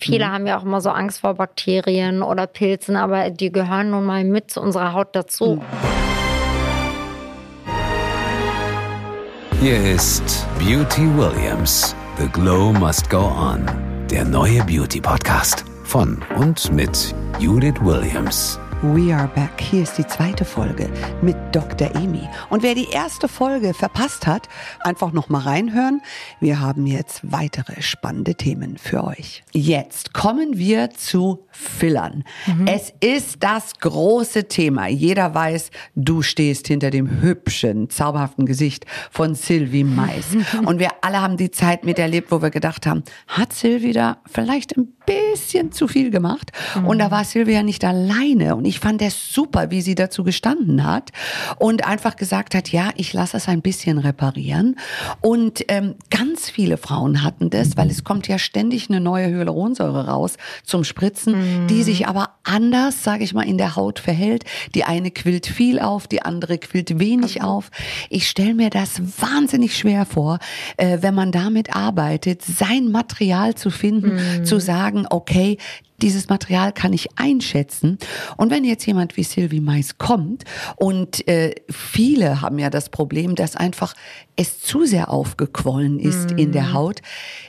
[0.00, 0.32] Viele mhm.
[0.32, 4.24] haben ja auch immer so Angst vor Bakterien oder Pilzen, aber die gehören nun mal
[4.24, 5.56] mit zu unserer Haut dazu.
[5.56, 6.00] Mhm.
[9.60, 11.94] Hier ist Beauty Williams.
[12.16, 13.66] The Glow Must Go On.
[14.10, 18.58] Der neue Beauty Podcast von und mit Judith Williams.
[18.82, 19.60] We are back.
[19.60, 20.88] Hier ist die zweite Folge
[21.20, 21.94] mit Dr.
[21.94, 22.26] Amy.
[22.48, 24.48] Und wer die erste Folge verpasst hat,
[24.80, 26.00] einfach noch mal reinhören.
[26.40, 29.44] Wir haben jetzt weitere spannende Themen für euch.
[29.52, 32.24] Jetzt kommen wir zu Fillern.
[32.46, 32.66] Mhm.
[32.66, 34.88] Es ist das große Thema.
[34.88, 40.26] Jeder weiß, du stehst hinter dem hübschen, zauberhaften Gesicht von Sylvie Mais.
[40.64, 44.76] Und wir alle haben die Zeit miterlebt, wo wir gedacht haben, hat Sylvie da vielleicht
[44.76, 46.52] ein bisschen zu viel gemacht?
[46.76, 46.86] Mhm.
[46.86, 48.56] Und da war Sylvie ja nicht alleine.
[48.56, 51.10] Und ich fand es super, wie sie dazu gestanden hat
[51.58, 54.76] und einfach gesagt hat, ja, ich lasse es ein bisschen reparieren.
[55.20, 60.06] Und ähm, ganz viele Frauen hatten das, weil es kommt ja ständig eine neue Hyaluronsäure
[60.06, 61.49] raus zum Spritzen, mhm.
[61.68, 64.44] Die sich aber anders, sage ich mal, in der Haut verhält.
[64.74, 67.52] Die eine quillt viel auf, die andere quillt wenig also.
[67.52, 67.70] auf.
[68.08, 70.38] Ich stelle mir das wahnsinnig schwer vor,
[70.76, 74.44] äh, wenn man damit arbeitet, sein Material zu finden, mhm.
[74.44, 75.58] zu sagen, okay,
[76.02, 77.98] dieses Material kann ich einschätzen.
[78.36, 80.44] Und wenn jetzt jemand wie Sylvie Mais kommt
[80.76, 83.94] und äh, viele haben ja das Problem, dass einfach
[84.36, 86.38] es zu sehr aufgequollen ist mm.
[86.38, 86.72] in der mhm.
[86.72, 87.02] Haut,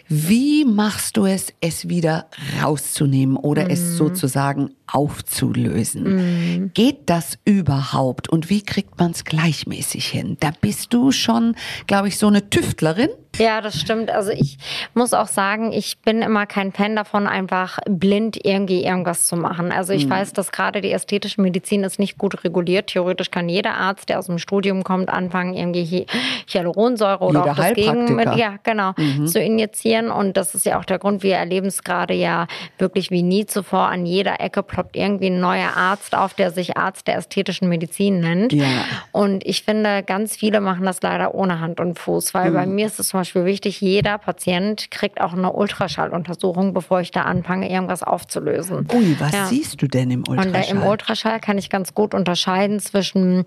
[0.09, 2.27] wie machst du es, es wieder
[2.61, 3.69] rauszunehmen oder mm.
[3.69, 3.95] es mhm.
[3.95, 6.65] sozusagen aufzulösen?
[6.65, 6.71] Mm.
[6.73, 10.35] Geht das überhaupt und wie kriegt man es gleichmäßig hin?
[10.41, 11.55] Da bist du schon,
[11.87, 13.09] glaube ich, so eine Tüftlerin.
[13.37, 14.11] Ja, das stimmt.
[14.11, 14.57] Also ich
[14.93, 19.71] muss auch sagen, ich bin immer kein Fan davon, einfach blind irgendwie irgendwas zu machen.
[19.71, 20.11] Also ich mhm.
[20.11, 22.87] weiß, dass gerade die ästhetische Medizin ist nicht gut reguliert.
[22.87, 26.05] Theoretisch kann jeder Arzt, der aus dem Studium kommt, anfangen, irgendwie
[26.51, 29.27] Hyaluronsäure oder jeder auch das Gegenmittel, ja, genau, mhm.
[29.27, 30.11] zu injizieren.
[30.11, 33.45] Und das ist ja auch der Grund, wir erleben es gerade ja wirklich wie nie
[33.45, 33.87] zuvor.
[33.87, 38.19] An jeder Ecke ploppt irgendwie ein neuer Arzt auf, der sich Arzt der ästhetischen Medizin
[38.19, 38.51] nennt.
[38.51, 38.65] Ja.
[39.13, 42.55] Und ich finde, ganz viele machen das leider ohne Hand und Fuß, weil mhm.
[42.55, 47.11] bei mir ist es zum Beispiel wichtig, jeder Patient kriegt auch eine Ultraschalluntersuchung, bevor ich
[47.11, 48.87] da anfange, irgendwas aufzulösen.
[48.93, 49.45] Ui, was ja.
[49.45, 50.47] siehst du denn im Ultraschall?
[50.47, 53.45] Und äh, im Ultraschall kann ich ganz gut unterscheiden zwischen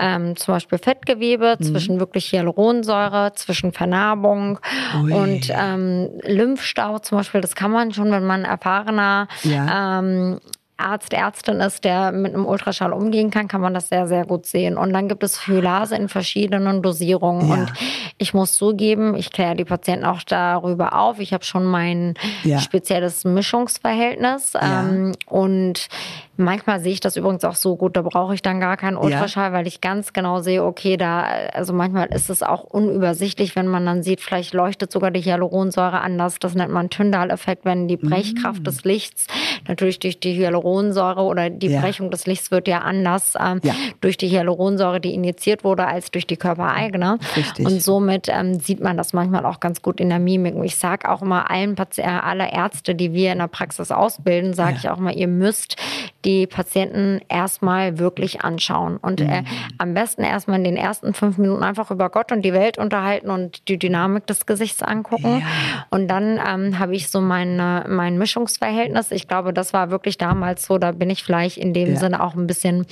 [0.00, 1.64] ähm, zum Beispiel Fettgewebe, mhm.
[1.64, 4.58] zwischen wirklich Hyaluronsäure, zwischen Vernarbung
[5.02, 5.12] Ui.
[5.12, 7.40] und ähm, Lymphstau zum Beispiel.
[7.40, 9.98] Das kann man schon, wenn man erfahrener ja.
[10.00, 10.40] ähm,
[10.82, 14.46] Arzt, Ärztin ist, der mit einem Ultraschall umgehen kann, kann man das sehr, sehr gut
[14.46, 14.76] sehen.
[14.76, 17.48] Und dann gibt es Hyolase in verschiedenen Dosierungen.
[17.48, 17.54] Ja.
[17.54, 17.72] Und
[18.18, 21.18] ich muss zugeben, ich kläre die Patienten auch darüber auf.
[21.18, 22.58] Ich habe schon mein ja.
[22.58, 24.52] spezielles Mischungsverhältnis.
[24.60, 25.88] Ähm, und
[26.36, 29.50] Manchmal sehe ich das übrigens auch so gut, da brauche ich dann gar keinen Ultraschall,
[29.50, 29.52] ja.
[29.52, 31.22] weil ich ganz genau sehe, okay, da,
[31.52, 36.00] also manchmal ist es auch unübersichtlich, wenn man dann sieht, vielleicht leuchtet sogar die Hyaluronsäure
[36.00, 36.38] anders.
[36.38, 38.64] Das nennt man Tyndall-Effekt, wenn die Brechkraft mm.
[38.64, 39.26] des Lichts
[39.68, 41.80] natürlich durch die Hyaluronsäure oder die ja.
[41.80, 43.74] Brechung des Lichts wird ja anders ähm, ja.
[44.00, 47.18] durch die Hyaluronsäure, die injiziert wurde, als durch die körpereigene.
[47.36, 47.66] Richtig.
[47.66, 50.54] Und somit ähm, sieht man das manchmal auch ganz gut in der Mimik.
[50.54, 54.54] Und ich sage auch immer allen Patienten, alle Ärzte, die wir in der Praxis ausbilden,
[54.54, 55.76] sage ich auch mal, ihr müsst
[56.24, 59.46] die Patienten erstmal wirklich anschauen und äh, mhm.
[59.78, 63.30] am besten erstmal in den ersten fünf Minuten einfach über Gott und die Welt unterhalten
[63.30, 65.40] und die Dynamik des Gesichts angucken.
[65.40, 65.86] Ja.
[65.90, 69.10] Und dann ähm, habe ich so meine, mein Mischungsverhältnis.
[69.10, 71.96] Ich glaube, das war wirklich damals so, da bin ich vielleicht in dem ja.
[71.96, 72.86] Sinne auch ein bisschen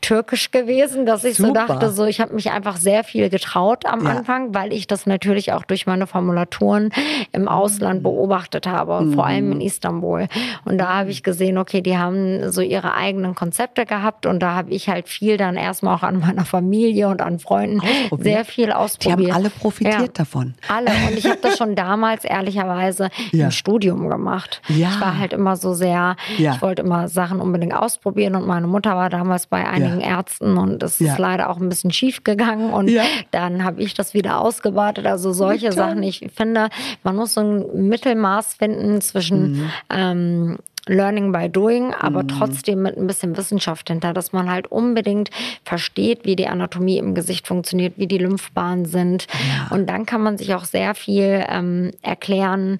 [0.00, 1.48] türkisch gewesen, dass ich Super.
[1.48, 4.10] so dachte, so ich habe mich einfach sehr viel getraut am ja.
[4.10, 6.90] Anfang, weil ich das natürlich auch durch meine Formulaturen
[7.32, 8.04] im Ausland mhm.
[8.04, 9.14] beobachtet habe, mhm.
[9.14, 10.28] vor allem in Istanbul.
[10.64, 14.54] Und da habe ich gesehen, okay, die haben so ihre eigenen Konzepte gehabt und da
[14.54, 17.80] habe ich halt viel dann erstmal auch an meiner Familie und an Freunden
[18.18, 19.20] sehr viel ausprobiert.
[19.20, 20.54] Die haben alle profitiert ja, davon.
[20.68, 23.46] Alle und ich habe das schon damals ehrlicherweise ja.
[23.46, 24.62] im Studium gemacht.
[24.68, 28.94] Ich war halt immer so sehr, ich wollte immer Sachen unbedingt ausprobieren und meine Mutter
[28.96, 32.90] war damals bei einigen Ärzten und es ist leider auch ein bisschen schief gegangen und
[33.30, 35.06] dann habe ich das wieder ausgewartet.
[35.06, 36.02] Also solche Sachen.
[36.02, 36.68] Ich finde,
[37.02, 39.70] man muss so ein Mittelmaß finden zwischen mhm.
[39.90, 42.28] ähm, Learning by Doing, aber mhm.
[42.28, 45.30] trotzdem mit ein bisschen Wissenschaft hinter, dass man halt unbedingt
[45.64, 49.26] versteht, wie die Anatomie im Gesicht funktioniert, wie die Lymphbahnen sind.
[49.32, 49.74] Ja.
[49.74, 52.78] Und dann kann man sich auch sehr viel ähm, erklären.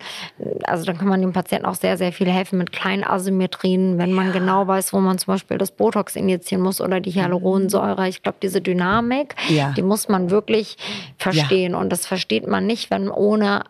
[0.64, 4.12] Also dann kann man dem Patienten auch sehr, sehr viel helfen mit kleinen Asymmetrien, wenn
[4.12, 8.08] man genau weiß, wo man zum Beispiel das Botox injizieren muss oder die Hyaluronsäure.
[8.08, 9.72] Ich glaube, diese Dynamik, ja.
[9.76, 10.76] die muss man wirklich
[11.19, 11.75] verstehen.
[11.75, 13.64] Und das versteht man nicht, wenn ohne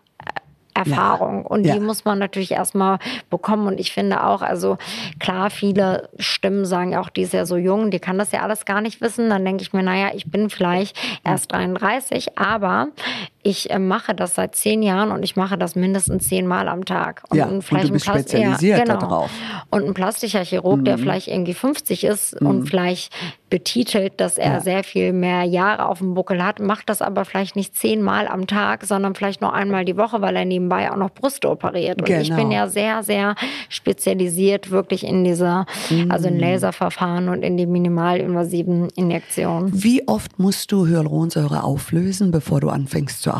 [0.79, 1.43] Erfahrung.
[1.43, 1.49] Ja.
[1.49, 1.81] Und die ja.
[1.81, 2.99] muss man natürlich erstmal
[3.31, 3.67] bekommen.
[3.67, 4.79] Und ich finde auch, also
[5.19, 8.43] klar, viele Stimmen sagen ja auch, die ist ja so jung, die kann das ja
[8.43, 9.29] alles gar nicht wissen.
[9.29, 12.89] Dann denke ich mir, naja, ich bin vielleicht erst 33, aber
[13.49, 17.23] ich äh, mache das seit zehn Jahren und ich mache das mindestens zehnmal am Tag.
[17.31, 18.99] Und ja, vielleicht und du bist Plast spezialisiert ja, genau.
[18.99, 19.31] darauf.
[19.71, 20.85] Und ein plastischer Chirurg, mhm.
[20.85, 22.47] der vielleicht irgendwie 50 ist mhm.
[22.47, 23.11] und vielleicht
[23.49, 24.61] betitelt, dass er ja.
[24.61, 28.47] sehr viel mehr Jahre auf dem Buckel hat, macht das aber vielleicht nicht zehnmal am
[28.47, 32.03] Tag, sondern vielleicht nur einmal die Woche, weil er nebenbei auch noch Brüste operiert.
[32.03, 32.21] Und genau.
[32.21, 33.35] ich bin ja sehr, sehr
[33.71, 36.11] spezialisiert wirklich in dieser, mhm.
[36.11, 39.71] also in Laserverfahren und in die minimalinvasiven Injektionen.
[39.73, 43.38] Wie oft musst du Hyaluronsäure auflösen, bevor du anfängst zu arbeiten?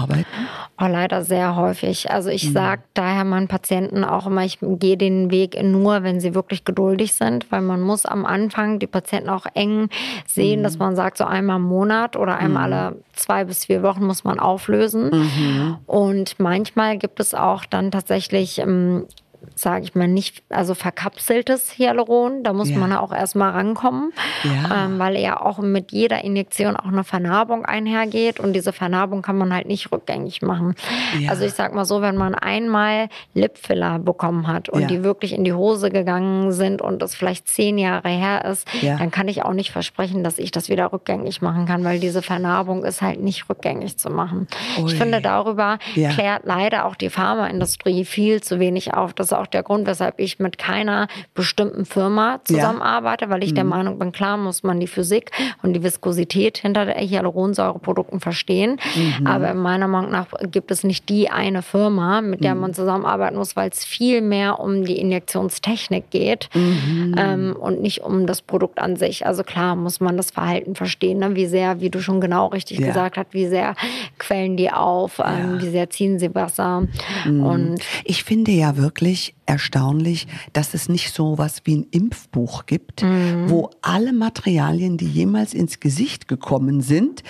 [0.81, 2.11] Oh, leider sehr häufig.
[2.11, 2.53] Also ich mhm.
[2.53, 7.15] sage daher meinen Patienten auch immer, ich gehe den Weg nur, wenn sie wirklich geduldig
[7.15, 9.89] sind, weil man muss am Anfang die Patienten auch eng
[10.27, 10.63] sehen, mhm.
[10.65, 12.75] dass man sagt, so einmal im Monat oder einmal mhm.
[12.75, 15.11] alle zwei bis vier Wochen muss man auflösen.
[15.11, 15.77] Mhm.
[15.87, 19.07] Und manchmal gibt es auch dann tatsächlich ähm,
[19.55, 22.43] sage ich mal, nicht, also verkapseltes Hyaluron.
[22.43, 22.79] Da muss ja.
[22.79, 24.13] man auch erstmal rankommen,
[24.45, 24.85] ja.
[24.85, 29.37] ähm, weil ja auch mit jeder Injektion auch eine Vernarbung einhergeht und diese Vernarbung kann
[29.37, 30.75] man halt nicht rückgängig machen.
[31.19, 31.31] Ja.
[31.31, 35.45] Also ich sag mal so, wenn man einmal Lipfiller bekommen hat und die wirklich in
[35.45, 39.53] die Hose gegangen sind und es vielleicht zehn Jahre her ist, dann kann ich auch
[39.53, 43.49] nicht versprechen, dass ich das wieder rückgängig machen kann, weil diese Vernarbung ist halt nicht
[43.49, 44.47] rückgängig zu machen.
[44.79, 44.87] Ui.
[44.87, 49.15] Ich finde, darüber klärt leider auch die Pharmaindustrie viel zu wenig auf.
[49.15, 53.31] Das ist auch der Grund, weshalb ich mit keiner bestimmten Firma zusammenarbeite, ja.
[53.31, 53.57] weil ich mhm.
[53.57, 55.31] der Meinung bin, klar muss man die Physik
[55.63, 58.79] und die Viskosität hinter der Hyaluronsäureprodukten verstehen.
[58.97, 59.27] Mhm.
[59.27, 62.61] Aber meiner Meinung nach gibt es nicht die eine Firma, mit der mhm.
[62.63, 67.15] man zusammenarbeiten muss, weil es viel mehr um die Injektionstechnik geht mhm.
[67.19, 69.27] ähm, und nicht um das Produkt an sich.
[69.27, 71.35] Also klar muss man das Verhalten verstehen, ne?
[71.35, 72.87] wie sehr, wie du schon genau richtig ja.
[72.89, 73.75] gesagt hast, wie sehr
[74.19, 75.63] quellen die auf, ähm, ja.
[75.63, 76.85] wie sehr ziehen sie Wasser.
[77.25, 77.45] Mhm.
[77.45, 83.03] Und ich finde ja wirklich, erstaunlich, dass es nicht so was wie ein Impfbuch gibt,
[83.03, 83.49] mhm.
[83.49, 87.23] wo alle Materialien, die jemals ins Gesicht gekommen sind,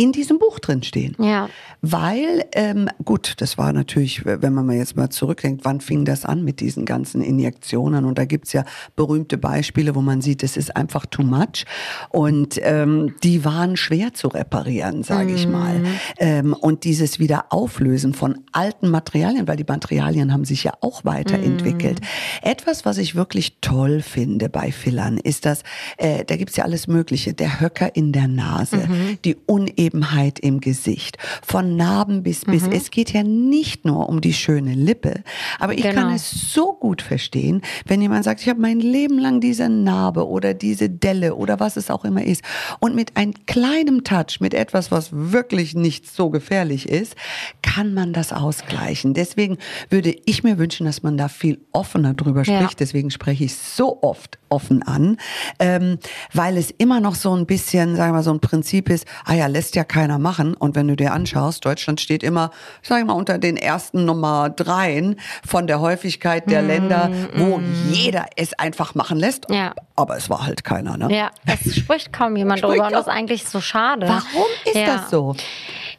[0.00, 1.14] in diesem Buch drin stehen.
[1.18, 1.50] Ja.
[1.82, 6.24] Weil, ähm, gut, das war natürlich, wenn man mal jetzt mal zurückdenkt, wann fing das
[6.24, 8.06] an mit diesen ganzen Injektionen?
[8.06, 8.64] Und da gibt's ja
[8.96, 11.66] berühmte Beispiele, wo man sieht, es ist einfach too much.
[12.08, 15.80] Und ähm, die waren schwer zu reparieren, sage ich mal.
[15.80, 15.86] Mhm.
[16.18, 22.00] Ähm, und dieses Wiederauflösen von alten Materialien, weil die Materialien haben sich ja auch weiterentwickelt.
[22.00, 22.50] Mhm.
[22.50, 25.62] Etwas, was ich wirklich toll finde bei Fillern, ist, dass
[25.98, 27.34] äh, da gibt's ja alles Mögliche.
[27.34, 29.18] Der Höcker in der Nase, mhm.
[29.26, 32.64] die Uneben Unebenheit im Gesicht, von Narben bis bis.
[32.64, 32.72] Mhm.
[32.72, 35.22] Es geht ja nicht nur um die schöne Lippe,
[35.58, 36.02] aber ich genau.
[36.02, 40.28] kann es so gut verstehen, wenn jemand sagt, ich habe mein Leben lang diese Narbe
[40.28, 42.42] oder diese Delle oder was es auch immer ist
[42.80, 47.16] und mit einem kleinen Touch, mit etwas, was wirklich nicht so gefährlich ist,
[47.62, 49.14] kann man das ausgleichen.
[49.14, 49.58] Deswegen
[49.88, 52.60] würde ich mir wünschen, dass man da viel offener drüber spricht.
[52.60, 52.76] Ja.
[52.78, 55.16] Deswegen spreche ich so oft offen an,
[55.58, 55.98] ähm,
[56.32, 59.34] weil es immer noch so ein bisschen, sagen wir mal, so ein Prinzip ist, ah
[59.34, 60.54] ja, lässt ja keiner machen.
[60.54, 62.50] Und wenn du dir anschaust, Deutschland steht immer,
[62.82, 65.16] sag ich mal, unter den ersten Nummer dreien
[65.46, 67.92] von der Häufigkeit der mm, Länder, wo mm.
[67.92, 69.46] jeder es einfach machen lässt.
[69.50, 69.74] Ja.
[69.96, 71.14] Aber es war halt keiner, ne?
[71.14, 74.08] Ja, es spricht kaum jemand drüber und das ist eigentlich so schade.
[74.08, 74.96] Warum ist ja.
[74.96, 75.36] das so?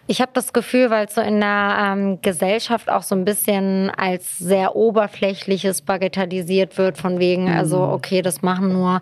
[0.07, 3.89] Ich habe das Gefühl, weil es so in der ähm, Gesellschaft auch so ein bisschen
[3.91, 7.57] als sehr oberflächliches bagatellisiert wird, von wegen, mhm.
[7.57, 8.99] also okay, das machen nur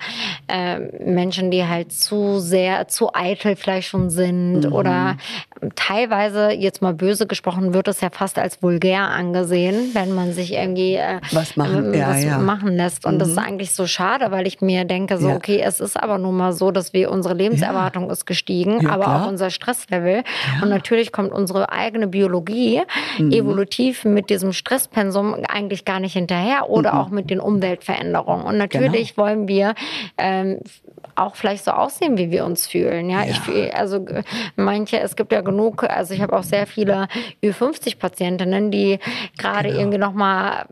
[0.48, 4.74] äh, Menschen, die halt zu sehr, zu eitel vielleicht schon sind mhm.
[4.74, 5.18] oder
[5.76, 10.54] teilweise, jetzt mal böse gesprochen, wird es ja fast als vulgär angesehen, wenn man sich
[10.54, 12.38] irgendwie äh, was, machen, äh, was ja.
[12.38, 13.06] machen lässt.
[13.06, 13.20] Und mhm.
[13.20, 15.36] das ist eigentlich so schade, weil ich mir denke, so, ja.
[15.36, 19.24] okay, es ist aber nun mal so, dass wir, unsere Lebenserwartung ist gestiegen, aber klar.
[19.24, 20.24] auch unser Stresslevel.
[20.62, 22.82] Und natürlich kommt unsere eigene Biologie
[23.18, 23.32] mhm.
[23.32, 27.00] evolutiv mit diesem Stresspensum eigentlich gar nicht hinterher oder mhm.
[27.00, 28.46] auch mit den Umweltveränderungen.
[28.46, 29.28] Und natürlich genau.
[29.28, 29.74] wollen wir
[30.18, 30.60] ähm,
[31.16, 33.10] auch vielleicht so aussehen, wie wir uns fühlen.
[33.10, 33.40] Ja, ich
[33.76, 34.06] also
[34.56, 37.08] manche, es gibt ja genug, also ich habe auch sehr viele
[37.44, 39.00] Ü50-Patientinnen, die
[39.38, 39.80] gerade genau.
[39.80, 40.66] irgendwie nochmal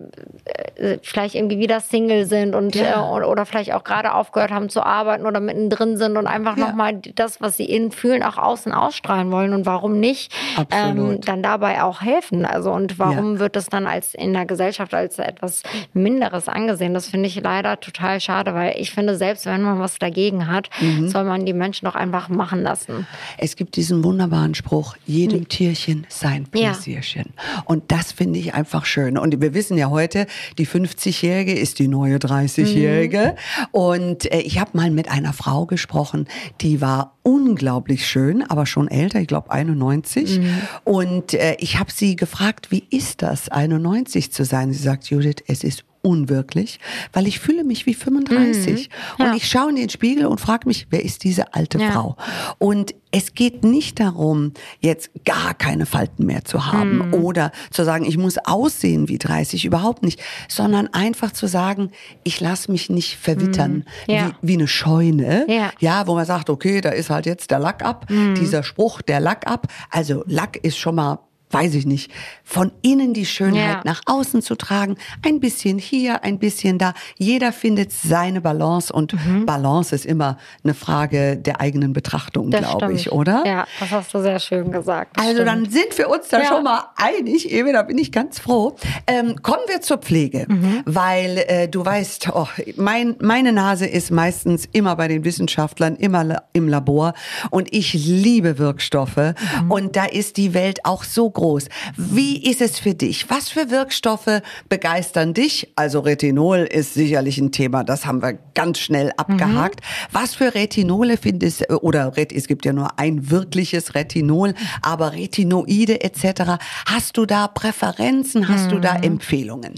[0.76, 3.18] äh, vielleicht irgendwie wieder Single sind und ja.
[3.18, 6.68] äh, oder vielleicht auch gerade aufgehört haben zu arbeiten oder mittendrin sind und einfach ja.
[6.68, 9.54] nochmal das, was sie innen fühlen, auch außen ausstrahlen wollen.
[9.54, 10.32] Und warum nicht?
[10.72, 12.46] ähm, dann dabei auch helfen?
[12.46, 13.40] Also und warum ja.
[13.40, 16.94] wird das dann als in der Gesellschaft als etwas Minderes angesehen?
[16.94, 20.70] Das finde ich leider total schade, weil ich finde, selbst wenn man was dagegen hat,
[20.80, 21.10] mhm.
[21.10, 23.08] soll man die Menschen doch einfach machen lassen.
[23.38, 24.67] Es gibt diesen wunderbaren Spruch,
[25.06, 25.50] jedem mhm.
[25.50, 27.34] Tierchen sein Pläsierchen.
[27.36, 27.64] Ja.
[27.66, 29.18] Und das finde ich einfach schön.
[29.18, 33.36] Und wir wissen ja heute, die 50-Jährige ist die neue 30-Jährige.
[33.36, 33.66] Mhm.
[33.72, 36.28] Und äh, ich habe mal mit einer Frau gesprochen,
[36.62, 40.40] die war unglaublich schön, aber schon älter, ich glaube 91.
[40.40, 40.62] Mhm.
[40.84, 44.72] Und äh, ich habe sie gefragt, wie ist das, 91 zu sein?
[44.72, 46.80] Sie sagt, Judith, es ist unwirklich,
[47.14, 48.90] weil ich fühle mich wie 35.
[48.90, 49.24] Mhm.
[49.26, 49.32] Ja.
[49.32, 51.92] Und ich schaue in den Spiegel und frage mich, wer ist diese alte Ja.
[51.92, 52.16] Frau?
[52.58, 57.14] Und es geht nicht darum, jetzt gar keine Falten mehr zu haben Mhm.
[57.14, 61.92] oder zu sagen, ich muss aussehen wie 30, überhaupt nicht, sondern einfach zu sagen,
[62.24, 64.14] ich lasse mich nicht verwittern Mhm.
[64.14, 64.32] Ja.
[64.42, 65.72] wie, wie eine Scheune, Ja.
[65.80, 68.36] ja, wo man sagt, okay, da ist halt jetzt der Lack ab, Mhm.
[68.36, 69.68] dieser Spruch, der Lack ab.
[69.90, 71.20] Also Lack ist schon mal
[71.52, 72.12] weiß ich nicht,
[72.44, 73.82] von innen die Schönheit Ja.
[73.86, 76.94] nach außen zu tragen, ein bisschen hier, ein bisschen da.
[77.18, 79.46] Jeder findet seine Balance und Mhm.
[79.46, 83.44] Balance ist immer eine Frage der eigenen Betrachtung, glaube ich, oder?
[83.46, 85.18] Ja, das hast du sehr schön gesagt.
[85.18, 85.48] Das Also stimmt.
[85.50, 86.46] dann sind wir uns da Ja.
[86.48, 88.76] schon mal einig, Ewe, da bin ich ganz froh.
[89.08, 90.82] Ähm, kommen wir zur Pflege, Mhm.
[90.86, 96.24] weil äh, du weißt, oh, mein, meine Nase ist meistens immer bei den Wissenschaftlern, immer
[96.24, 97.14] la- im Labor
[97.52, 99.72] und ich liebe Wirkstoffe Mhm.
[99.72, 101.70] und da ist die Welt auch so groß.
[101.96, 103.30] Wie ist es für dich?
[103.30, 105.72] Was für Wirkstoffe begeistern dich?
[105.76, 109.82] Also Retinol ist sicherlich ein Thema, das haben wir ganz schnell abgehakt.
[110.12, 116.02] Was für Retinole findest oder Ret- es gibt ja nur ein wirkliches Retinol, aber Retinoide
[116.04, 116.58] etc.
[116.88, 118.48] Hast du da Präferenzen?
[118.48, 119.76] Hast du da Empfehlungen?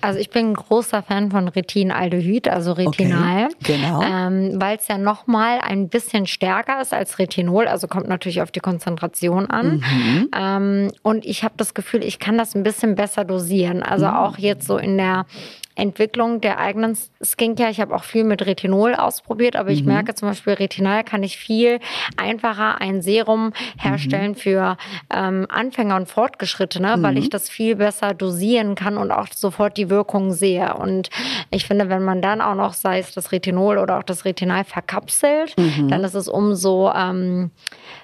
[0.00, 3.48] Also ich bin ein großer Fan von Retinaldehyd, also Retinal.
[3.64, 4.02] genau.
[4.02, 8.52] Ähm, Weil es ja nochmal ein bisschen stärker ist als Retinol, also kommt natürlich auf
[8.52, 9.78] die Konzentration an.
[9.78, 10.28] Mhm.
[10.36, 13.82] Ähm, und ich habe das Gefühl, ich kann das ein bisschen besser dosieren.
[13.82, 14.14] Also Mhm.
[14.14, 15.26] auch jetzt so in der
[15.74, 17.70] Entwicklung der eigenen Skincare.
[17.70, 19.74] Ich habe auch viel mit Retinol ausprobiert, aber Mhm.
[19.76, 21.78] ich merke zum Beispiel, Retinal kann ich viel
[22.16, 23.52] einfacher ein Serum Mhm.
[23.78, 24.76] herstellen für
[25.14, 27.18] ähm, Anfänger und Fortgeschrittene, weil Mhm.
[27.18, 30.74] ich das viel besser dosieren kann und auch sofort die Wirkung sehe.
[30.74, 31.08] Und
[31.50, 34.64] ich finde, wenn man dann auch noch, sei es das Retinol oder auch das Retinal
[34.64, 35.88] verkapselt, Mhm.
[35.88, 37.50] dann ist es umso ähm,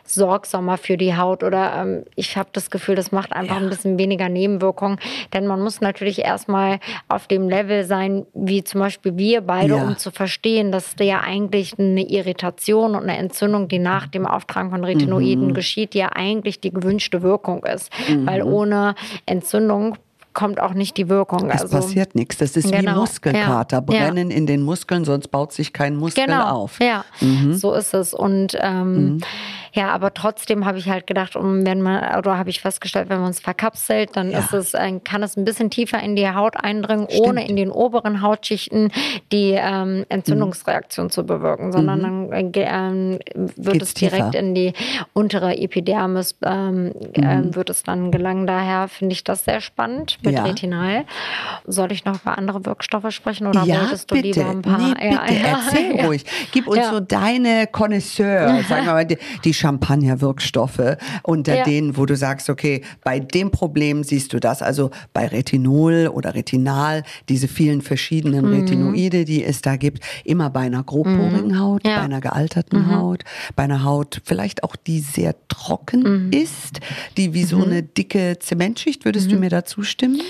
[0.04, 3.98] sorgsamer für die Haut oder ähm, ich habe das Gefühl, das macht einfach ein bisschen
[3.98, 4.98] weniger Nebenwirkungen,
[5.32, 9.82] denn man muss natürlich erstmal auf dem Level sein, wie zum Beispiel wir beide, Ja.
[9.82, 14.26] um zu verstehen, dass da ja eigentlich eine Irritation und eine Entzündung, die nach dem
[14.26, 17.90] Auftragen von Retinoiden geschieht, ja eigentlich die gewünschte Wirkung ist,
[18.24, 18.94] weil ohne
[19.26, 19.96] Entzündung
[20.34, 21.50] kommt auch nicht die Wirkung.
[21.50, 22.36] Es also, passiert nichts.
[22.36, 23.00] Das ist wie Genau.
[23.00, 23.78] Muskelkater.
[23.78, 23.80] Ja.
[23.80, 26.78] Brennen in den Muskeln, sonst baut sich kein Muskel Genau, auf.
[26.78, 26.86] Mhm.
[26.86, 27.04] ja,
[27.54, 28.14] so ist es.
[28.14, 29.18] Und ähm,
[29.72, 33.20] ja, aber trotzdem habe ich halt gedacht, um, wenn man, oder habe ich festgestellt, wenn
[33.20, 34.38] man es verkapselt, dann Ja.
[34.40, 37.70] ist es, ein- kann es ein bisschen tiefer in die Haut eindringen, ohne in den
[37.70, 38.90] oberen Hautschichten
[39.32, 43.72] die ähm, Entzündungsreaktion zu bewirken, sondern dann äh, ähm, wird Mhm.
[43.72, 44.38] Geht's es direkt tiefer?
[44.38, 44.72] in die
[45.12, 48.46] untere Epidermis ähm, ähm, wird es dann gelangen.
[48.46, 50.36] Daher finde ich das sehr spannend mit Mhm.
[50.38, 50.44] Ja.
[50.44, 51.04] Retinal.
[51.66, 54.40] Soll ich noch über andere Wirkstoffe sprechen oder ja, wolltest du bitte.
[54.40, 54.78] lieber ein paar?
[54.78, 56.24] Nee, bitte, erzähl ruhig.
[56.52, 61.64] Gib uns so deine Connoisseur, sagen wir mal, die, die Champagner-Wirkstoffe unter Ja.
[61.64, 66.34] denen, wo du sagst, okay, bei dem Problem siehst du das, also bei Retinol oder
[66.34, 68.52] Retinal, diese vielen verschiedenen Mhm.
[68.54, 71.92] Retinoide, die es da gibt, immer bei einer grobporigen Haut, Ja.
[71.92, 71.96] Mhm.
[71.96, 73.24] bei einer gealterten Haut,
[73.56, 76.32] bei einer Haut vielleicht auch, die sehr trocken Mhm.
[76.32, 76.80] ist,
[77.16, 80.20] die wie so eine dicke Zementschicht, würdest du mir da zustimmen?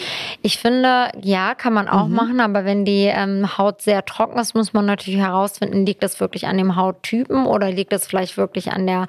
[0.42, 1.90] Ich finde, ja, kann man Mhm.
[1.92, 6.02] auch machen, aber wenn die ähm, Haut sehr trocken ist, muss man natürlich herausfinden, liegt
[6.02, 9.06] das wirklich an dem Hauttypen oder liegt es vielleicht wirklich an der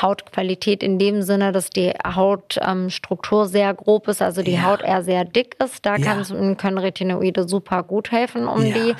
[0.00, 4.62] Hautqualität in dem Sinne, dass die Hautstruktur ähm, sehr grob ist, also die Ja.
[4.62, 5.84] Haut eher sehr dick ist.
[5.86, 6.14] Da Ja.
[6.56, 8.74] können Retinoide super gut helfen, um Ja.
[8.74, 8.94] die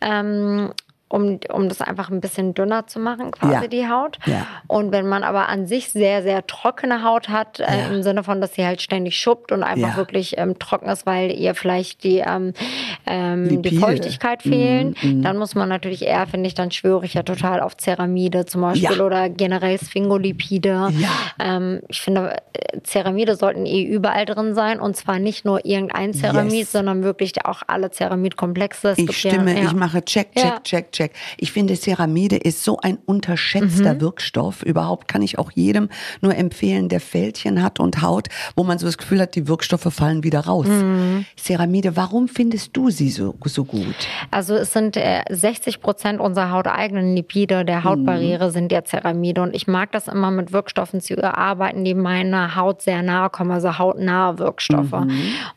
[0.00, 0.72] ähm,
[1.08, 3.66] um, um das einfach ein bisschen dünner zu machen, quasi Ja.
[3.66, 4.18] die Haut.
[4.26, 4.46] Ja.
[4.66, 7.86] Und wenn man aber an sich sehr, sehr trockene Haut hat, äh, Ja.
[7.88, 11.30] im Sinne von, dass sie halt ständig schuppt und einfach wirklich ähm, trocken ist, weil
[11.32, 12.52] ihr vielleicht die, ähm,
[13.06, 13.78] ähm, die.
[13.78, 17.60] Feuchtigkeit fehlen, Mhm, dann muss man natürlich eher, finde ich, dann schwöre ich ja total
[17.60, 20.90] auf Ceramide zum Beispiel oder generell Sphingolipide.
[21.38, 26.12] Ähm, ich finde, äh, Ceramide sollten eh überall drin sein und zwar nicht nur irgendein
[26.12, 26.72] Ceramid, Yes.
[26.72, 28.94] sondern wirklich auch alle Ceramidkomplexe.
[28.96, 30.60] Ich stimme, ich mache check, check, Ja.
[30.64, 31.12] check, check.
[31.36, 34.00] Ich finde, Ceramide ist so ein unterschätzter Mhm.
[34.00, 34.62] Wirkstoff.
[34.62, 35.88] Überhaupt kann ich auch jedem
[36.20, 39.88] nur empfehlen, der Fältchen hat und Haut, wo man so das Gefühl hat, die Wirkstoffe
[39.92, 40.66] fallen wieder raus.
[40.66, 41.24] Mhm.
[41.38, 43.94] Ceramide, warum findest du sie so, so gut?
[44.30, 49.54] Also es sind äh, 60 Prozent unserer hauteigenen Lipide der Hautbarriere sind ja Ceramide und
[49.54, 53.78] ich mag das immer mit Wirkstoffen zu arbeiten, die meiner Haut sehr nahe kommen, also
[53.78, 54.92] hautnahe Wirkstoffe.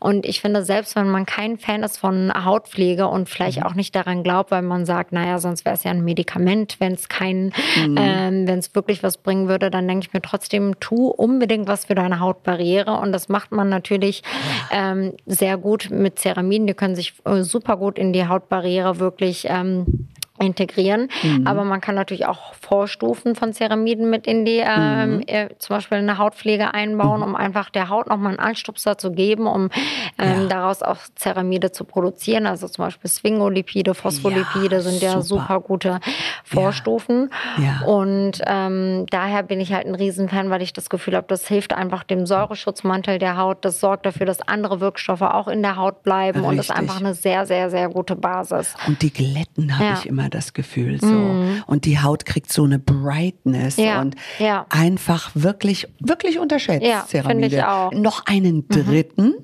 [0.00, 3.94] Und ich finde, selbst wenn man kein Fan ist von Hautpflege und vielleicht auch nicht
[3.94, 7.52] daran glaubt, weil man sagt, naja, sonst wäre es ja ein Medikament, wenn es kein,
[7.76, 11.86] ähm, wenn es wirklich was bringen würde, dann denke ich mir trotzdem, tu unbedingt was
[11.86, 12.98] für deine Hautbarriere.
[12.98, 14.22] Und das macht man natürlich
[14.70, 16.66] ähm, sehr gut mit Ceramiden.
[16.66, 20.08] Die können sich äh, super gut in die Hautbarriere wirklich ähm,
[20.42, 21.08] integrieren.
[21.22, 21.46] Mhm.
[21.46, 25.22] Aber man kann natürlich auch Vorstufen von Ceramiden mit in die, ähm, Mhm.
[25.26, 29.46] äh, zum Beispiel eine Hautpflege einbauen, um einfach der Haut nochmal einen Anstupser zu geben,
[29.46, 29.70] um
[30.18, 30.46] ähm, Ja.
[30.48, 32.46] daraus auch Ceramide zu produzieren.
[32.46, 35.60] Also zum Beispiel Sphingolipide, Phospholipide Ja, sind ja super.
[35.60, 36.00] gute
[36.44, 37.30] Vorstufen.
[37.58, 37.86] Ja.
[37.86, 41.72] Und ähm, daher bin ich halt ein Riesenfan, weil ich das Gefühl habe, das hilft
[41.72, 43.64] einfach dem Säureschutzmantel der Haut.
[43.64, 46.76] Das sorgt dafür, dass andere Wirkstoffe auch in der Haut bleiben und ist Richtig.
[46.76, 48.74] einfach eine sehr, sehr, sehr gute Basis.
[48.86, 51.44] Und die glätten, habe ich immer das Gefühl so.
[51.66, 54.66] Und die Haut kriegt so eine Brightness Ja, und ja.
[54.70, 57.92] einfach wirklich, wirklich unterschätzt, Ja, finde ich auch.
[57.92, 58.02] Mhm.
[58.02, 59.34] Noch einen dritten.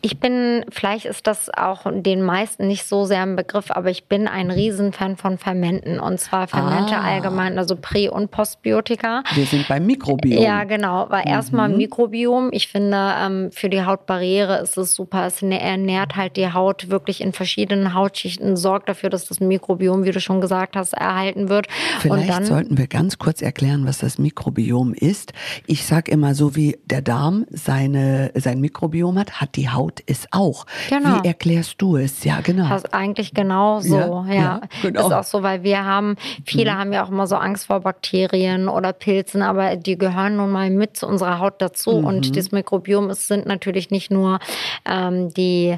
[0.00, 4.04] Ich bin, vielleicht ist das auch den meisten nicht so sehr im Begriff, aber ich
[4.04, 5.98] bin ein Riesenfan von Fermenten.
[5.98, 7.02] Und zwar Fermente Ah.
[7.02, 9.22] allgemein, also Prä- und Postbiotika.
[9.34, 10.42] Wir sind beim Mikrobiom.
[10.42, 11.06] Ja, genau.
[11.10, 12.48] Weil erstmal Mikrobiom.
[12.52, 15.26] Ich finde, ähm, für die Hautbarriere ist es super.
[15.26, 20.04] Es nä- ernährt halt die Haut wirklich in verschiedenen Hautschichten, sorgt dafür, dass das Mikrobiom,
[20.08, 21.68] wie du schon gesagt hast, erhalten wird.
[22.00, 25.32] Vielleicht dann, sollten wir ganz kurz erklären, was das Mikrobiom ist.
[25.66, 30.26] Ich sag immer, so wie der Darm seine, sein Mikrobiom hat, hat die Haut es
[30.30, 30.66] auch.
[30.88, 31.22] Genau.
[31.22, 32.24] Wie erklärst du es?
[32.24, 32.68] Ja, genau.
[32.68, 34.34] Passt eigentlich genau so, Ja, ja.
[34.34, 35.06] ja, genau.
[35.06, 36.78] Ist auch so, weil wir haben, viele Mhm.
[36.78, 40.70] haben ja auch immer so Angst vor Bakterien oder Pilzen, aber die gehören nun mal
[40.70, 41.98] mit zu unserer Haut dazu.
[41.98, 42.04] Mhm.
[42.04, 44.38] Und das Mikrobiom ist, sind natürlich nicht nur
[44.84, 45.76] ähm, die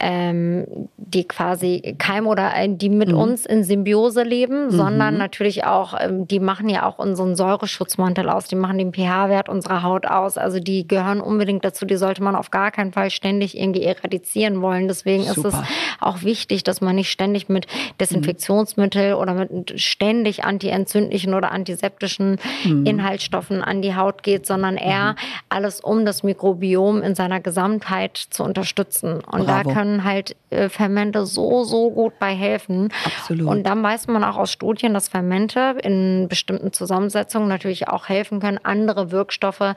[0.00, 3.16] ähm, die quasi Keim oder die mit Mhm.
[3.18, 8.46] uns in Symbiose leben, sondern natürlich auch, ähm, die machen ja auch unseren Säureschutzmantel aus,
[8.48, 10.36] die machen den pH-Wert unserer Haut aus.
[10.38, 14.60] Also die gehören unbedingt dazu, die sollte man auf gar keinen Fall ständig irgendwie eradizieren
[14.62, 14.88] wollen.
[14.88, 15.64] Deswegen ist es Super.
[16.00, 17.66] auch wichtig, dass man nicht ständig mit
[18.00, 22.86] Desinfektionsmittel oder mit ständig antientzündlichen oder antiseptischen Mhm.
[22.86, 25.14] Inhaltsstoffen an die Haut geht, sondern eher
[25.48, 29.20] alles um das Mikrobiom in seiner Gesamtheit zu unterstützen.
[29.30, 29.68] Und Bravo.
[29.68, 32.90] da können halt äh, Fermente so, so gut bei helfen.
[33.04, 33.46] Absolut.
[33.48, 38.40] Und dann weiß man auch aus Studien, dass Fermente in bestimmten Zusammensetzungen natürlich auch helfen
[38.40, 39.74] können, andere Wirkstoffe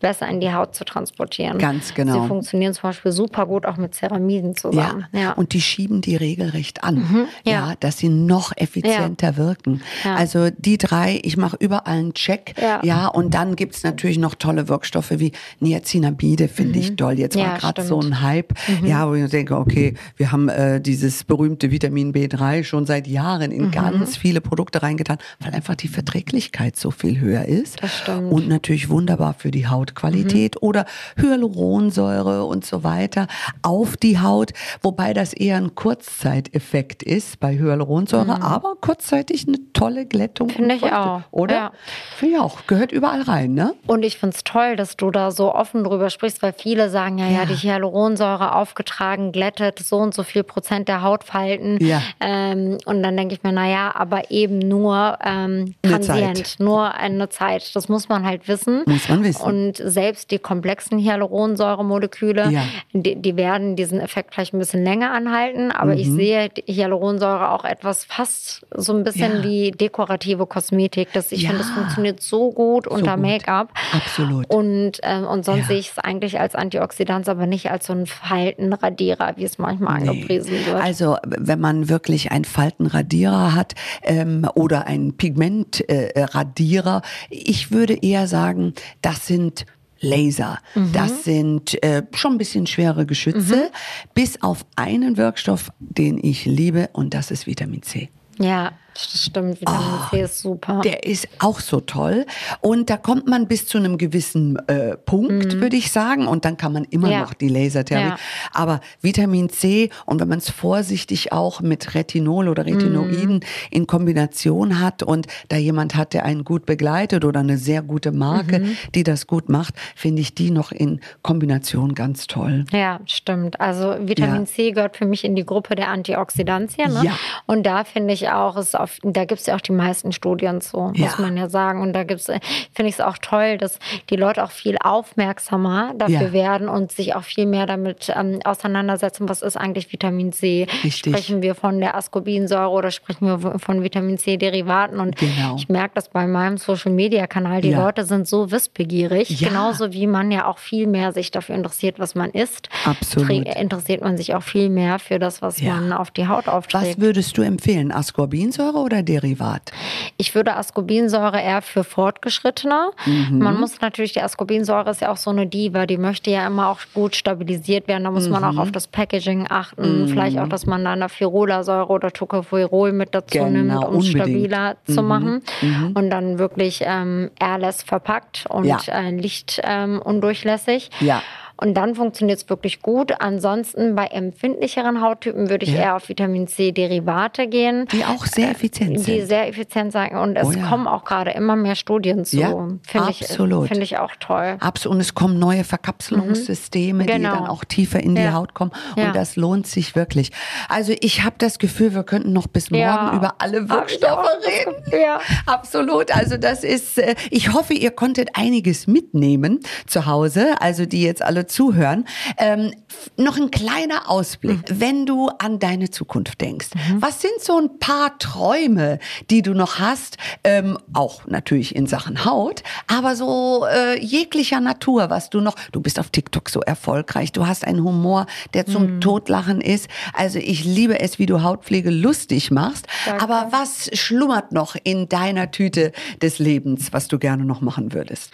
[0.00, 1.58] besser in die Haut zu transportieren.
[1.58, 2.22] Ganz genau.
[2.22, 4.56] Sie funktionieren zum Beispiel super gut auch mit Ceramiden Ja.
[4.56, 5.06] zusammen.
[5.12, 5.32] Ja.
[5.32, 7.52] und die schieben die regelrecht an, ja.
[7.52, 7.74] ja.
[7.80, 9.82] dass sie noch effizienter wirken.
[10.04, 10.14] Ja.
[10.16, 13.06] Also die drei, ich mache überall einen Check, ja, Ja.
[13.08, 17.18] und dann gibt's natürlich noch tolle Wirkstoffe wie Niacinamide, finde ich toll.
[17.18, 17.50] Jetzt war Mhm.
[17.52, 18.52] Ja, gerade so ein Hype,
[18.84, 23.50] ja, wo ich denke, okay, wir haben äh, dieses berühmte Vitamin B3 schon seit Jahren
[23.50, 23.70] in Mhm.
[23.70, 27.82] ganz viele Produkte reingetan, weil einfach die Verträglichkeit so viel höher ist.
[27.82, 28.22] Das stimmt.
[28.24, 28.32] Mhm.
[28.32, 30.84] Und natürlich wunderbar für die Hautqualität oder
[31.16, 33.26] Hyaluronsäure und so weiter
[33.62, 40.06] auf die Haut, wobei das eher ein Kurzzeiteffekt ist bei Hyaluronsäure, aber kurzzeitig eine tolle
[40.06, 40.48] Glättung.
[40.48, 40.52] Mhm.
[40.52, 41.54] Finde ich auch, Oder?
[41.54, 41.72] ja.
[42.16, 42.66] Finde ich auch.
[42.66, 43.74] Gehört überall rein, ne?
[43.86, 47.18] Und ich finde es toll, dass du da so offen drüber sprichst, weil viele sagen
[47.18, 47.44] ja, ja, Ja.
[47.46, 51.78] die Hyaluronsäure aufgetragen, glättet so und so viel Prozent der Hautfalten.
[51.84, 52.00] Ja.
[52.20, 57.74] Ähm, und dann denke ich mir, naja, aber eben nur ähm, transient, nur eine Zeit.
[57.74, 58.82] Das muss man halt wissen.
[58.86, 59.42] Muss man wissen.
[59.42, 62.62] Und selbst die komplexen Hyaluronsäuremoleküle, Ja.
[62.92, 65.72] die, die werden diesen Effekt vielleicht ein bisschen länger anhalten.
[65.72, 65.98] Aber Mhm.
[65.98, 69.44] ich sehe Hyaluronsäure auch etwas fast so ein bisschen Ja.
[69.44, 71.08] wie dekorative Kosmetik.
[71.12, 71.48] Das, ich Ja.
[71.50, 73.22] finde, das funktioniert so gut unter gut.
[73.22, 73.70] Make-up.
[73.92, 74.48] Absolut.
[74.48, 78.06] Und, ähm, und sonst sehe ich es eigentlich als Antioxidant, aber nicht als so ein
[78.06, 80.80] Faltenradierer, wie es manchmal angepriesen wird.
[80.80, 87.94] Also wenn man wirklich einen Faltenradierer hat ähm, oder einen Pigmentradierer, äh, Radierer, ich würde
[87.94, 89.66] eher sagen, das sind
[90.00, 90.58] Laser.
[90.74, 90.92] Mhm.
[90.92, 93.70] Das sind äh, schon ein bisschen schwere Geschütze,
[94.14, 98.08] bis auf einen Wirkstoff, den ich liebe, und das ist Vitamin C.
[98.38, 99.60] ja, das stimmt.
[99.60, 100.76] Vitamin C ist super.
[100.78, 102.26] Oh, Der ist auch so toll.
[102.60, 106.26] Und da kommt man bis zu einem gewissen äh, Punkt, würde ich sagen.
[106.26, 107.12] Und dann kann man immer Mhm.
[107.12, 107.20] Ja.
[107.22, 108.08] noch die Lasertherapie.
[108.10, 108.16] Ja.
[108.52, 113.40] Aber Vitamin C und wenn man es vorsichtig auch mit Retinol oder Retinoiden Mhm.
[113.70, 118.12] in Kombination hat und da jemand hat, der einen gut begleitet oder eine sehr gute
[118.12, 118.76] Marke, Mhm.
[118.94, 122.64] die das gut macht, finde ich die noch in Kombination ganz toll.
[122.72, 123.60] Ja, stimmt.
[123.60, 124.46] Also Vitamin Ja.
[124.46, 126.92] C gehört für mich in die Gruppe der Antioxidantien.
[126.92, 127.02] Ne?
[127.04, 127.12] Ja.
[127.46, 130.60] Und da finde ich auch, ist auf, da gibt es ja auch die meisten Studien
[130.60, 131.04] zu, Ja.
[131.06, 131.80] muss man ja sagen.
[131.80, 132.40] Und da gibt's, äh,
[132.74, 133.78] finde ich es auch toll, dass
[134.10, 136.32] die Leute auch viel aufmerksamer dafür Ja.
[136.32, 140.66] werden und sich auch viel mehr damit ähm, auseinandersetzen, was ist eigentlich Vitamin C.
[140.84, 140.96] Richtig.
[141.14, 145.00] Sprechen wir von der Ascorbinsäure oder sprechen wir von Vitamin C-Derivaten?
[145.00, 145.56] Und Genau.
[145.56, 147.60] ich merke das bei meinem Social-Media-Kanal.
[147.60, 147.84] Die Ja.
[147.84, 149.48] Leute sind so wissbegierig, Ja.
[149.48, 152.68] genauso wie man ja auch viel mehr sich dafür interessiert, was man isst.
[152.84, 153.30] Absolut.
[153.30, 155.74] Interessiert man sich auch viel mehr für das, was Ja.
[155.74, 156.96] man auf die Haut aufträgt.
[156.98, 157.92] Was würdest du empfehlen?
[157.92, 159.72] Ascorbinsäure Ascorbinsäure oder Derivat?
[160.16, 162.90] Ich würde Ascorbinsäure eher für Fortgeschrittene.
[163.06, 163.38] Mhm.
[163.38, 166.68] Man muss natürlich, die Ascorbinsäure ist ja auch so eine Diva, die möchte ja immer
[166.68, 168.04] auch gut stabilisiert werden.
[168.04, 168.32] Da muss mhm.
[168.32, 168.58] man auch mhm.
[168.58, 170.02] auf das Packaging achten.
[170.02, 170.08] Mhm.
[170.08, 174.08] Vielleicht auch, dass man da eine Firolasäure oder Tocopherol mit dazu genau, nimmt, um es
[174.08, 175.08] stabiler zu mhm.
[175.08, 175.42] machen.
[175.60, 175.92] Mhm.
[175.94, 178.78] Und dann wirklich ähm, airless verpackt und ja.
[178.88, 180.90] äh, lichtundurchlässig.
[181.00, 181.22] Ähm, ja.
[181.62, 183.12] Und dann funktioniert es wirklich gut.
[183.20, 185.80] Ansonsten bei empfindlicheren Hauttypen würde ich ja.
[185.80, 187.86] eher auf Vitamin C-Derivate gehen.
[187.92, 189.16] Die auch sehr äh, effizient sind.
[189.16, 190.16] Die sehr effizient sein.
[190.16, 190.68] Und es oh ja.
[190.68, 192.40] kommen auch gerade immer mehr Studien zu.
[192.40, 194.56] Ja, Finde ich, find ich auch toll.
[194.58, 194.96] Absolut.
[194.96, 197.06] Und es kommen neue Verkapselungssysteme, mhm.
[197.06, 197.30] genau.
[197.30, 198.72] die dann auch tiefer in die Haut kommen.
[198.96, 200.32] Und das lohnt sich wirklich.
[200.68, 204.72] Also ich habe das Gefühl, wir könnten noch bis morgen über alle Wirkstoffe reden.
[204.92, 205.20] Ja.
[205.46, 206.14] Absolut.
[206.14, 210.54] Also das ist, äh, ich hoffe, ihr konntet einiges mitnehmen zu Hause.
[210.60, 212.06] Also die jetzt alle zuhören.
[212.38, 212.72] Ähm,
[213.16, 214.80] noch ein kleiner Ausblick, mhm.
[214.80, 216.68] wenn du an deine Zukunft denkst.
[216.74, 217.02] Mhm.
[217.02, 218.98] Was sind so ein paar Träume,
[219.30, 220.16] die du noch hast?
[220.44, 225.54] Ähm, auch natürlich in Sachen Haut, aber so äh, jeglicher Natur, was du noch.
[225.72, 227.32] Du bist auf TikTok so erfolgreich.
[227.32, 229.00] Du hast einen Humor, der zum mhm.
[229.00, 229.88] Totlachen ist.
[230.14, 232.86] Also ich liebe es, wie du Hautpflege lustig machst.
[233.06, 233.22] Danke.
[233.22, 238.32] Aber was schlummert noch in deiner Tüte des Lebens, was du gerne noch machen würdest?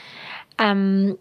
[0.59, 1.17] Ähm,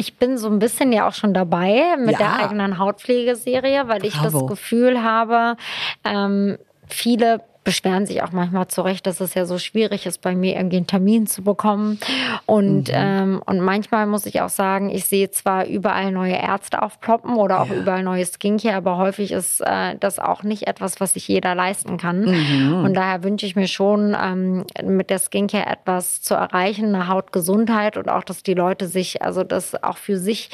[0.00, 2.18] ich bin so ein bisschen ja auch schon dabei mit ja.
[2.18, 4.06] der eigenen Hautpflegeserie, weil Bravo.
[4.06, 5.56] ich das Gefühl habe,
[6.04, 6.56] ähm,
[6.88, 10.78] viele beschweren sich auch manchmal zurecht, dass es ja so schwierig ist, bei mir irgendwie
[10.78, 11.98] einen Termin zu bekommen.
[12.46, 12.94] Und, mhm.
[12.94, 17.60] ähm, und manchmal muss ich auch sagen, ich sehe zwar überall neue Ärzte aufploppen oder
[17.60, 17.74] auch ja.
[17.74, 21.98] überall neue Skincare, aber häufig ist äh, das auch nicht etwas, was sich jeder leisten
[21.98, 22.24] kann.
[22.24, 22.84] Mhm.
[22.84, 27.98] Und daher wünsche ich mir schon, ähm, mit der Skincare etwas zu erreichen, eine Hautgesundheit
[27.98, 30.48] und auch, dass die Leute sich, also das auch für sich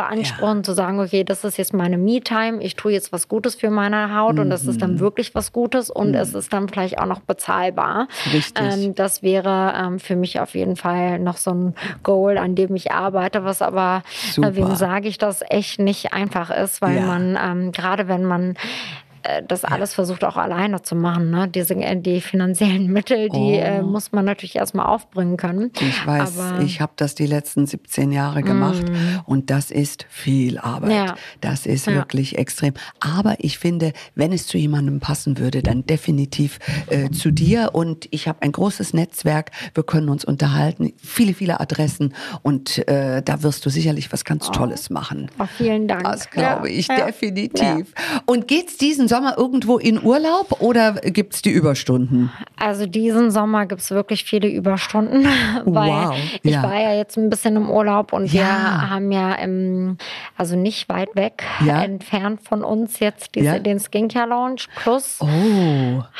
[0.00, 0.62] beanspornen, ja.
[0.62, 4.16] zu sagen, okay, das ist jetzt meine Me-Time, ich tue jetzt was Gutes für meine
[4.16, 4.42] Haut mhm.
[4.42, 5.00] und das ist dann mhm.
[5.00, 6.14] wirklich was Gutes und mhm.
[6.14, 8.08] es ist dann vielleicht auch noch bezahlbar.
[8.32, 8.54] Richtig.
[8.56, 12.74] Ähm, das wäre ähm, für mich auf jeden Fall noch so ein Goal, an dem
[12.74, 14.02] ich arbeite, was aber,
[14.36, 17.06] äh, wem sage ich das, echt nicht einfach ist, weil ja.
[17.06, 18.56] man, ähm, gerade wenn man
[19.46, 21.30] das alles versucht auch alleine zu machen.
[21.30, 21.48] Ne?
[21.48, 23.86] Diese, äh, die finanziellen Mittel, die äh, oh.
[23.86, 25.72] muss man natürlich erstmal aufbringen können.
[25.80, 29.20] Ich weiß, Aber ich habe das die letzten 17 Jahre gemacht mm.
[29.26, 30.92] und das ist viel Arbeit.
[30.92, 31.14] Ja.
[31.40, 31.94] Das ist ja.
[31.94, 32.74] wirklich extrem.
[33.00, 37.70] Aber ich finde, wenn es zu jemandem passen würde, dann definitiv äh, zu dir.
[37.72, 39.50] Und ich habe ein großes Netzwerk.
[39.74, 40.92] Wir können uns unterhalten.
[40.96, 42.14] Viele, viele Adressen.
[42.42, 44.52] Und äh, da wirst du sicherlich was ganz oh.
[44.52, 45.30] Tolles machen.
[45.38, 46.04] Oh, vielen Dank.
[46.04, 47.92] Das glaube ich definitiv.
[48.26, 52.32] Und geht's diesen Sommer irgendwo in Urlaub oder gibt es die Überstunden?
[52.56, 55.24] Also diesen Sommer gibt es wirklich viele Überstunden,
[55.64, 56.14] weil wow.
[56.42, 56.62] ich ja.
[56.62, 58.40] war ja jetzt ein bisschen im Urlaub und ja.
[58.40, 59.98] wir haben ja im,
[60.36, 61.82] also nicht weit weg ja.
[61.82, 65.26] entfernt von uns jetzt diese, den Skincare Lounge plus oh.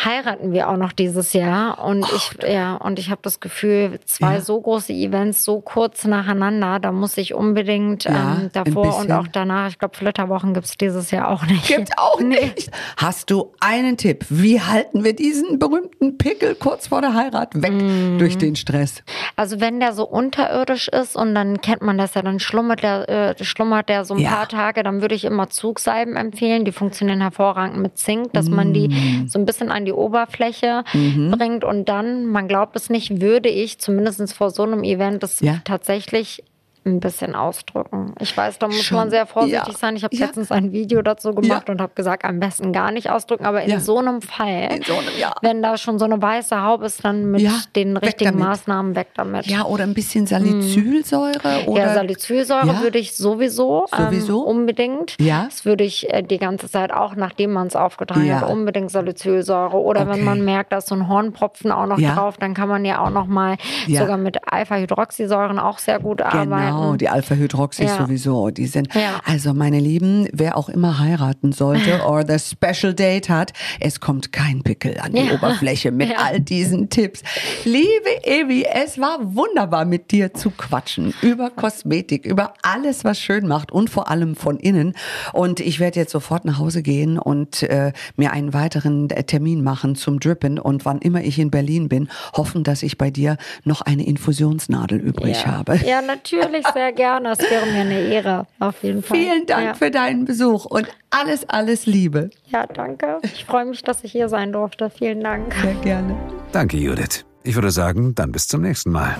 [0.05, 2.17] heiraten wir auch noch dieses Jahr und oh.
[2.17, 6.91] ich ja und ich habe das Gefühl zwei so große Events so kurz nacheinander, da
[6.91, 11.29] muss ich unbedingt ähm, davor und auch danach, ich glaube Flitterwochen gibt es dieses Jahr
[11.29, 11.69] auch nicht.
[11.69, 12.71] Gibt auch nicht.
[12.97, 14.25] Hast du einen Tipp?
[14.29, 18.19] Wie halten wir diesen berühmten Pickel kurz vor der Heirat weg mm.
[18.19, 19.03] durch den Stress?
[19.37, 23.09] Also wenn der so unterirdisch ist und dann kennt man das ja, dann schlummert der,
[23.09, 24.31] äh, schlummert der so ein ja.
[24.31, 26.65] paar Tage, dann würde ich immer Zugsalben empfehlen.
[26.65, 28.55] Die funktionieren hervorragend mit Zink, dass mm.
[28.55, 29.29] man die mm.
[29.29, 31.31] so ein bisschen an die Oberfläche mhm.
[31.31, 35.41] bringt und dann, man glaubt es nicht, würde ich zumindest vor so einem Event das
[35.41, 35.61] ja.
[35.65, 36.43] tatsächlich
[36.87, 38.15] ein bisschen ausdrücken.
[38.21, 39.79] Ich weiß, da muss Schon, man sehr vorsichtig ja.
[39.79, 39.97] sein.
[39.97, 40.27] Ich habe ja.
[40.27, 41.75] letztens ein Video dazu gemacht ja.
[41.75, 43.45] und habe gesagt, am besten gar nicht ausdrücken.
[43.45, 47.05] Aber in so einem Fall, so einem, wenn da schon so eine weiße Haube ist,
[47.05, 49.47] dann mit den richtigen Maßnahmen weg damit.
[49.47, 51.67] Ja, oder ein bisschen Salicylsäure.
[51.67, 51.81] Oder?
[51.81, 54.45] Ja, Salicylsäure würde ich sowieso, sowieso?
[54.45, 55.17] Ähm, unbedingt.
[55.21, 55.45] Ja.
[55.45, 59.77] Das würde ich äh, die ganze Zeit auch, nachdem man es aufgetragen hat, unbedingt Salicylsäure.
[59.77, 60.13] Oder okay.
[60.13, 63.05] wenn man merkt, da ist so ein Hornpropfen auch noch drauf, dann kann man ja
[63.05, 66.31] auch noch mal sogar mit Alpha-Hydroxysäuren auch sehr gut genau.
[66.31, 66.70] arbeiten.
[66.77, 67.97] Genau, die Alpha-Hydroxy ja.
[67.97, 68.51] sowieso.
[68.51, 69.21] Die sind, ja.
[69.25, 74.33] also meine Lieben, wer auch immer heiraten sollte oder das Special Date hat, es kommt
[74.33, 75.35] kein Pickel an die ja.
[75.35, 77.23] Oberfläche mit all diesen Tipps.
[77.65, 83.47] Liebe Evi, es war wunderbar mit dir zu quatschen über Kosmetik, über alles, was schön
[83.47, 84.95] macht und vor allem von innen.
[85.33, 89.97] Und ich werde jetzt sofort nach Hause gehen und äh, mir einen weiteren Termin machen
[89.97, 93.81] zum Drippen und wann immer ich in Berlin bin, hoffen, dass ich bei dir noch
[93.81, 95.81] eine Infusionsnadel übrig habe.
[95.87, 97.33] Ja, natürlich ich sehr gerne.
[97.33, 99.19] Es wäre mir eine Ehre, auf jeden Fall.
[99.19, 99.75] Vielen Dank ja.
[99.75, 102.31] für deinen Besuch und alles, alles Liebe.
[102.47, 103.19] Ja, danke.
[103.23, 104.91] Ich freue mich, dass ich hier sein durfte.
[104.91, 105.53] Vielen Dank.
[105.55, 106.17] Sehr gerne.
[106.53, 107.25] Danke, Judith.
[107.43, 109.17] Ich würde sagen, dann bis zum nächsten Mal.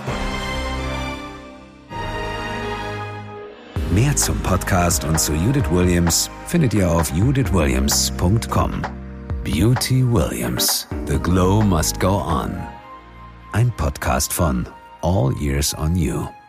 [3.93, 8.83] Mehr zum Podcast und zu Judith Williams findet ihr auf judithwilliams.com.
[9.43, 10.87] Beauty Williams.
[11.07, 12.57] The Glow Must Go On.
[13.53, 14.69] Ein Podcast von
[15.03, 16.40] All Years on You.